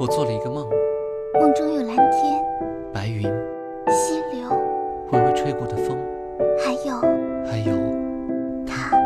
[0.00, 0.66] 我做了一个梦，
[1.38, 2.42] 梦中有蓝天、
[2.90, 3.20] 白云、
[3.90, 4.48] 溪流，
[5.12, 5.94] 微微吹过的风，
[6.58, 6.98] 还有。
[7.44, 7.76] 还有。
[8.66, 8.98] 他。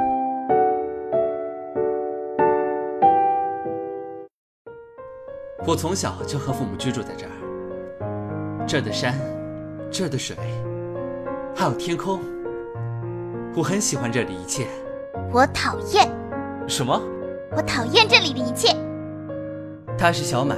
[5.67, 9.19] 我从小就和父母居住在这儿，这儿的山，
[9.91, 10.37] 这儿的水，
[11.57, 12.21] 还有天空，
[13.57, 14.69] 我很喜欢这里的一切。
[15.33, 16.09] 我讨厌，
[16.69, 17.03] 什么？
[17.51, 18.69] 我讨厌这里的一切。
[19.99, 20.57] 他是小满，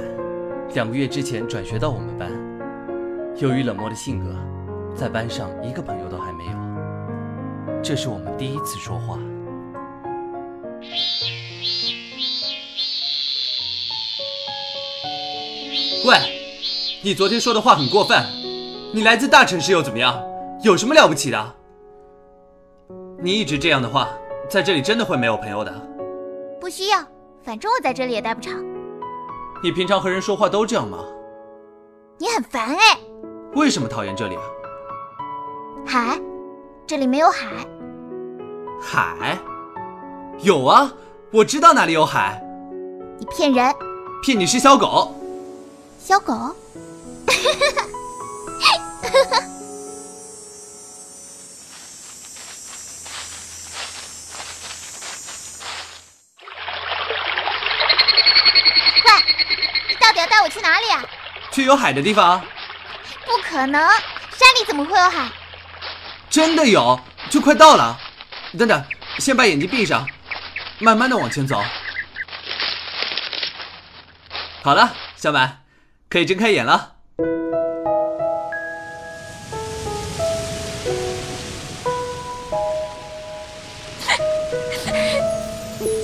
[0.77, 2.31] 两个月之前转学到我们班。
[3.37, 4.35] 由于冷漠的性格，
[4.95, 6.51] 在班上一个朋友都还没有。
[7.81, 9.17] 这是我们第一次说话。
[16.05, 16.15] 喂，
[17.01, 18.23] 你昨天说的话很过分。
[18.93, 20.23] 你来自大城市又怎么样？
[20.61, 21.55] 有什么了不起的？
[23.19, 24.09] 你一直这样的话，
[24.47, 25.73] 在这里真的会没有朋友的。
[26.61, 27.03] 不需要，
[27.41, 28.63] 反正我在这里也待不长。
[29.63, 30.99] 你平常和人说话都这样吗？
[32.19, 32.99] 你很烦哎。
[33.55, 34.41] 为什么讨厌这里啊？
[35.85, 36.19] 海，
[36.85, 37.47] 这里没有海。
[38.79, 39.37] 海？
[40.39, 40.93] 有啊，
[41.31, 42.39] 我知道哪里有海。
[43.19, 43.75] 你骗人！
[44.21, 45.15] 骗你是小狗。
[45.99, 46.33] 小狗。
[47.27, 47.33] 喂，
[59.87, 61.03] 你到底要带我去哪里啊？
[61.51, 62.41] 去有海的地方。
[63.25, 65.29] 不可能，山里怎么会有海？
[66.29, 66.97] 真的有，
[67.29, 67.99] 就快到了。
[68.57, 68.81] 等等，
[69.19, 70.07] 先把眼睛闭上，
[70.79, 71.61] 慢慢的往前走。
[74.63, 75.63] 好了，小满，
[76.09, 76.93] 可以睁开眼了。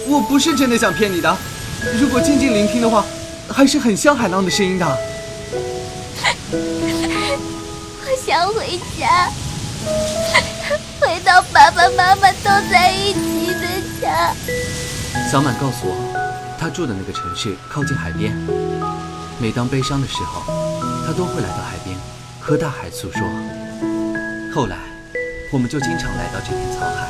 [0.05, 1.33] 我不是真的想骗你的，
[1.97, 3.05] 如果静静聆听的话，
[3.49, 4.85] 还是很像海浪的声音的。
[6.53, 9.29] 我想回家，
[10.99, 13.67] 回到爸爸妈妈都在一起的
[14.01, 14.33] 家。
[15.29, 15.95] 小满告诉我，
[16.59, 18.33] 他住的那个城市靠近海边，
[19.39, 20.43] 每当悲伤的时候，
[21.05, 21.97] 他都会来到海边，
[22.39, 23.21] 和大海诉说。
[24.53, 24.77] 后来，
[25.51, 27.07] 我们就经常来到这片草海，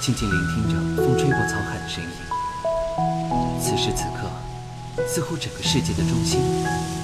[0.00, 2.10] 静静聆听着风吹过草海的声音。
[3.60, 4.25] 此时此刻，
[5.04, 6.40] 似乎整个世界的中心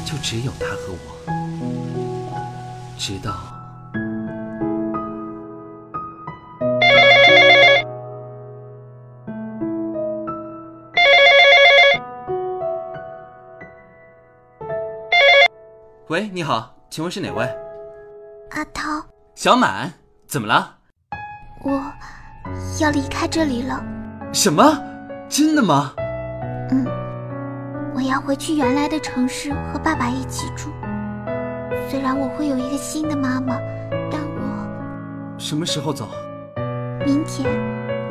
[0.05, 1.19] 就只有他和我，
[2.99, 3.35] 直到。
[16.09, 17.45] 喂，你好，请问是哪位？
[18.51, 19.03] 阿涛，
[19.35, 19.91] 小满，
[20.27, 20.77] 怎么了？
[21.65, 21.83] 我
[22.81, 23.83] 要离开这里了。
[24.33, 24.63] 什么？
[25.31, 25.95] 真的吗？
[28.13, 30.69] 要回去原来的城市和爸爸一起住。
[31.89, 33.57] 虽然我会有一个新的妈妈，
[34.11, 36.07] 但我什么时候走？
[37.07, 37.49] 明天。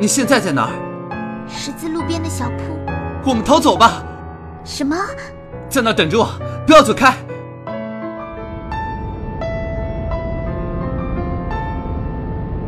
[0.00, 1.46] 你现在在哪儿？
[1.46, 2.76] 十字路边的小铺。
[3.24, 4.02] 我们逃走吧。
[4.64, 4.96] 什么？
[5.68, 6.28] 在那等着我，
[6.66, 7.14] 不要走开。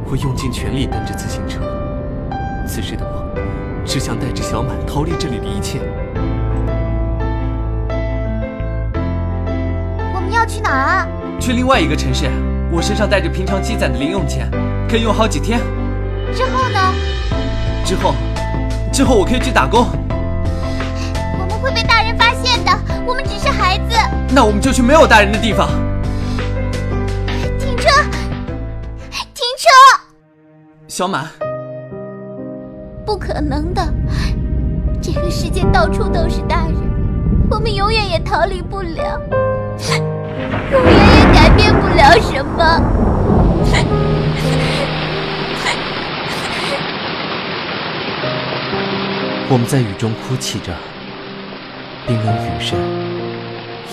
[0.06, 1.62] 我用尽全力蹬着自行车，
[2.65, 5.81] 此时的我只想带着小满逃离这里的一切。
[10.44, 11.09] 要去哪儿啊？
[11.41, 12.31] 去另外一个城市。
[12.71, 14.47] 我身上带着平常积攒的零用钱，
[14.87, 15.59] 可以用好几天。
[16.34, 16.78] 之后呢？
[17.82, 18.15] 之后，
[18.93, 19.87] 之后我可以去打工。
[21.38, 22.71] 我们会被大人发现的，
[23.06, 23.97] 我们只是孩子。
[24.34, 25.66] 那我们就去没有大人的地方。
[27.59, 27.88] 停车！
[29.32, 29.71] 停车！
[30.88, 31.26] 小满，
[33.06, 33.82] 不可能的，
[35.00, 36.76] 这个世界到处都是大人，
[37.50, 39.21] 我们永远也逃离不了，
[40.72, 42.60] 永远也改变不了什么。
[49.47, 50.75] 我们在雨中哭泣着，
[52.06, 52.79] 冰冷雨声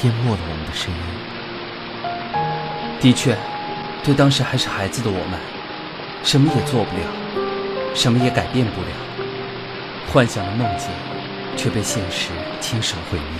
[0.01, 0.99] 淹没了我们的声音。
[2.99, 3.37] 的确，
[4.03, 5.39] 对当时还是孩子的我们，
[6.23, 7.03] 什么也做不了，
[7.93, 8.87] 什么也改变不了，
[10.11, 10.89] 幻想的梦境
[11.55, 13.39] 却被现实亲手毁灭。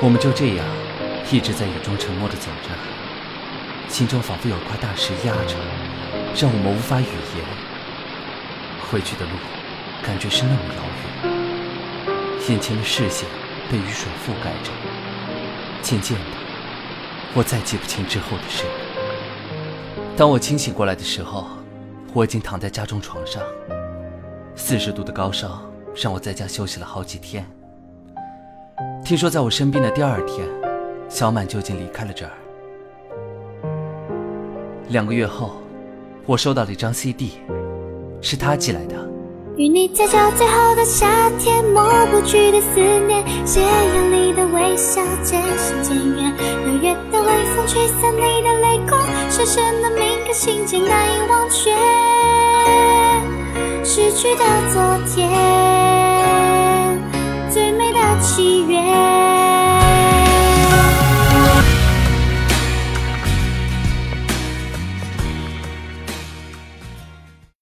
[0.00, 0.66] 我们就这样
[1.30, 2.70] 一直在雨中沉默地走着，
[3.88, 5.56] 心中仿佛有块大石压着，
[6.36, 7.44] 让我们无法语言。
[8.90, 9.30] 回去的路。
[10.02, 10.82] 感觉是那么遥
[11.24, 13.28] 远，眼前的视线
[13.70, 14.72] 被雨水覆盖着。
[15.82, 16.24] 渐渐的，
[17.34, 18.64] 我再记不清之后的事。
[20.16, 21.46] 当我清醒过来的时候，
[22.14, 23.42] 我已经躺在家中床上。
[24.56, 25.62] 四十度的高烧
[25.94, 27.46] 让我在家休息了好几天。
[29.04, 30.48] 听说在我生病的第二天，
[31.10, 32.30] 小满就近离开了这儿。
[34.88, 35.56] 两个月后，
[36.24, 37.32] 我收到了一张 CD，
[38.22, 38.94] 是他寄来的。
[39.56, 46.32] 与你在这最后的夏天，抹不去的思念，斜阳里的微笑渐行渐远。
[46.64, 48.98] 六月的微风吹散你的泪光，
[49.28, 51.74] 深深的铭刻心情难以忘却
[53.84, 54.80] 失去的昨
[55.14, 55.28] 天，
[57.50, 58.79] 最美的契约。